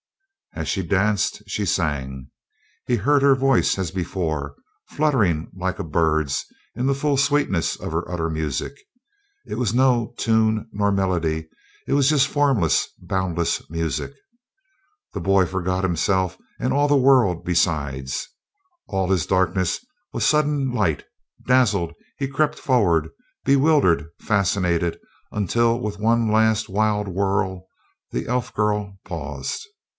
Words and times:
As 0.53 0.67
she 0.67 0.81
danced 0.83 1.43
she 1.47 1.63
sang. 1.63 2.31
He 2.85 2.95
heard 2.97 3.21
her 3.21 3.35
voice 3.35 3.77
as 3.77 3.91
before, 3.91 4.55
fluttering 4.89 5.49
like 5.55 5.77
a 5.79 5.83
bird's 5.83 6.43
in 6.75 6.87
the 6.87 6.95
full 6.95 7.17
sweetness 7.17 7.75
of 7.79 7.91
her 7.93 8.11
utter 8.11 8.27
music. 8.29 8.73
It 9.45 9.55
was 9.55 9.73
no 9.75 10.13
tune 10.17 10.67
nor 10.73 10.91
melody, 10.91 11.47
it 11.87 11.93
was 11.93 12.09
just 12.09 12.27
formless, 12.27 12.89
boundless 12.99 13.69
music. 13.69 14.11
The 15.13 15.21
boy 15.21 15.45
forgot 15.45 15.83
himself 15.83 16.35
and 16.59 16.73
all 16.73 16.87
the 16.87 16.97
world 16.97 17.45
besides. 17.45 18.27
All 18.87 19.09
his 19.09 19.27
darkness 19.27 19.85
was 20.11 20.25
sudden 20.25 20.71
light; 20.71 21.03
dazzled 21.47 21.93
he 22.17 22.27
crept 22.27 22.57
forward, 22.59 23.09
bewildered, 23.45 24.07
fascinated, 24.19 24.99
until 25.31 25.79
with 25.79 25.99
one 25.99 26.29
last 26.29 26.69
wild 26.69 27.07
whirl 27.07 27.67
the 28.09 28.27
elf 28.27 28.51
girl 28.53 28.97
paused. 29.05 29.65